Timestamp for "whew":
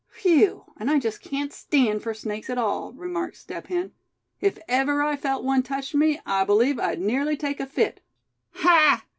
0.23-0.63